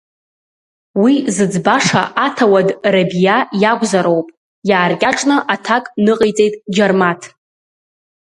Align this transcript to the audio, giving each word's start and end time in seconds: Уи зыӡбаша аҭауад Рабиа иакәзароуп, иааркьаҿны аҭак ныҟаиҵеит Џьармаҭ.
Уи 1.01 1.13
зыӡбаша 1.35 2.03
аҭауад 2.25 2.69
Рабиа 2.93 3.37
иакәзароуп, 3.61 4.27
иааркьаҿны 4.69 5.35
аҭак 5.53 5.85
ныҟаиҵеит 6.03 6.53
Џьармаҭ. 6.75 7.21